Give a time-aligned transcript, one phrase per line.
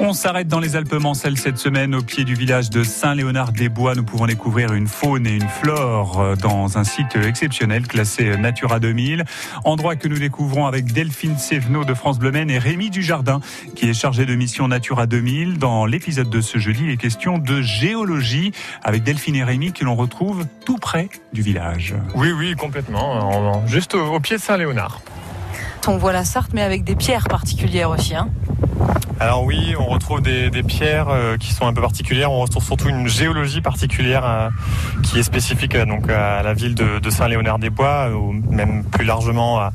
[0.00, 3.96] On s'arrête dans les Alpes Mancelles cette semaine au pied du village de Saint-Léonard-des-Bois.
[3.96, 8.78] Nous pouvons découvrir une faune et une flore euh, dans un site exceptionnel classé Natura
[8.78, 9.24] 2000.
[9.64, 13.40] Endroit que nous découvrons avec Delphine Sévenot de France Bleu et Rémi Dujardin
[13.74, 15.58] qui est chargé de mission Natura 2000.
[15.58, 18.52] Dans l'épisode de ce jeudi, les questions de géologie
[18.84, 21.96] avec Delphine et Rémi que l'on retrouve tout près du village.
[22.14, 23.66] Oui, oui, complètement.
[23.66, 25.00] Juste au pied de Saint-Léonard.
[25.88, 28.14] On voit la Sarthe mais avec des pierres particulières aussi.
[28.14, 28.28] Hein
[29.20, 32.30] alors oui, on retrouve des, pierres euh, qui sont un peu particulières.
[32.30, 34.48] On retrouve surtout une géologie particulière euh,
[35.02, 39.70] qui est spécifique euh, donc à la ville de, Saint-Léonard-des-Bois, ou même plus largement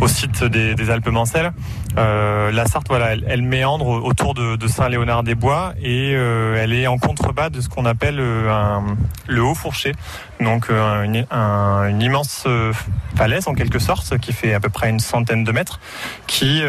[0.00, 1.52] au site des, Alpes-Mancelles.
[1.96, 7.68] la Sarthe, voilà, elle, méandre autour de, Saint-Léonard-des-Bois et elle est en contrebas de ce
[7.68, 9.92] qu'on appelle le Haut Fourché,
[10.38, 12.46] donc une, une, immense
[13.16, 15.80] falaise en quelque sorte qui fait à peu près une centaine de mètres,
[16.26, 16.62] qui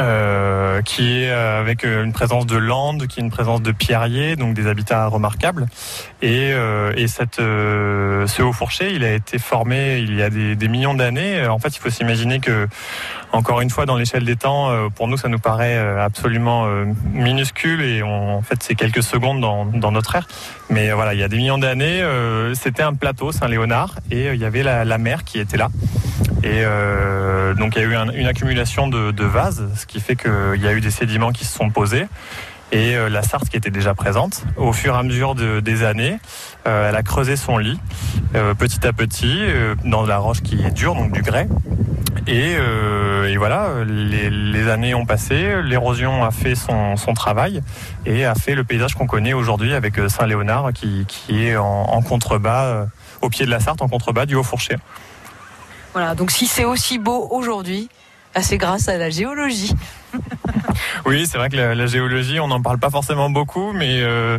[0.00, 3.70] euh, qui est euh, avec euh, une présence de landes, qui est une présence de
[3.70, 5.66] pierriers, donc des habitats remarquables.
[6.20, 6.52] Et,
[6.96, 10.94] et cette, ce haut fourché, il a été formé il y a des, des millions
[10.94, 11.46] d'années.
[11.46, 12.66] En fait, il faut s'imaginer que,
[13.32, 16.66] encore une fois, dans l'échelle des temps, pour nous, ça nous paraît absolument
[17.12, 20.26] minuscule et on, en fait, c'est quelques secondes dans, dans, notre ère.
[20.70, 22.02] Mais voilà, il y a des millions d'années,
[22.54, 25.68] c'était un plateau Saint-Léonard et il y avait la, la mer qui était là.
[26.44, 30.62] Et euh, donc il y a eu une accumulation de, vases, ce qui fait qu'il
[30.62, 32.06] y a eu des sédiments qui se sont posés.
[32.72, 36.18] Et euh, la Sarthe qui était déjà présente, au fur et à mesure des années,
[36.66, 37.78] euh, elle a creusé son lit
[38.58, 39.42] petit à petit
[39.84, 41.46] dans la roche qui est dure, donc du grès.
[42.26, 42.56] Et,
[43.36, 47.62] voilà, les, années ont passé, l'érosion a fait son, travail
[48.06, 52.86] et a fait le paysage qu'on connaît aujourd'hui avec Saint-Léonard qui, est en, en contrebas,
[53.20, 54.78] au pied de la Sarthe, en contrebas du Haut-Fourché.
[55.92, 57.88] Voilà, donc si c'est aussi beau aujourd'hui,
[58.34, 59.74] bah, c'est grâce à la géologie.
[61.06, 64.38] oui, c'est vrai que la, géologie, on n'en parle pas forcément beaucoup, mais euh,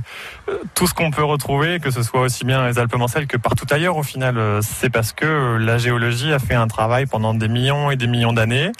[0.73, 3.67] tout ce qu'on peut retrouver, que ce soit aussi bien les Alpes Mancelles que partout
[3.69, 7.47] ailleurs, au final, euh, c'est parce que la géologie a fait un travail pendant des
[7.47, 8.71] millions et des millions d'années.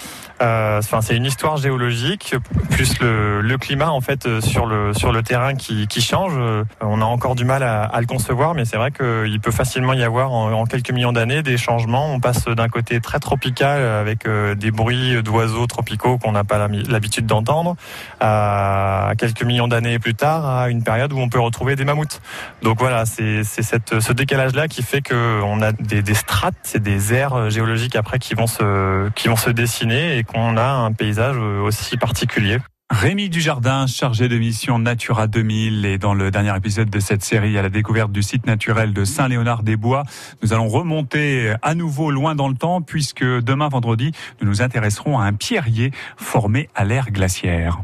[0.41, 2.35] Euh, enfin, c'est une histoire géologique
[2.72, 6.34] plus le, climat en fait sur le sur le terrain qui, change.
[6.81, 10.03] On a encore du mal à, le concevoir, mais c'est vrai qu'il peut facilement y
[10.03, 12.13] avoir en, quelques millions d'années des changements.
[12.13, 17.25] On passe d'un côté très tropical avec des bruits d'oiseaux tropicaux qu'on n'a pas l'habitude
[17.25, 17.75] d'entendre,
[18.19, 22.22] à quelques millions d'années plus tard, à une période où on peut retrouver des mammouths.
[22.62, 27.50] Donc voilà, c'est ce décalage-là qui fait qu'on a des, des strates, c'est des aires
[27.50, 32.59] géologiques après qui vont se dessiner et qu'on a un paysage aussi particulier.
[32.91, 37.57] Rémi Dujardin, chargé de mission Natura 2000 et dans le dernier épisode de cette série
[37.57, 40.03] à la découverte du site naturel de Saint-Léonard-des-Bois,
[40.44, 45.18] nous allons remonter à nouveau loin dans le temps puisque demain vendredi, nous nous intéresserons
[45.18, 47.81] à un pierrier formé à l'ère glaciaire.